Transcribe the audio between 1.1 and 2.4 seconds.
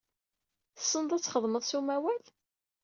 ad txedmed s umawal?